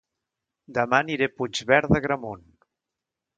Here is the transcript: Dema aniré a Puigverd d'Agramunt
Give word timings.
Dema 0.77 0.97
aniré 1.03 1.27
a 1.31 1.33
Puigverd 1.41 1.93
d'Agramunt 1.93 2.43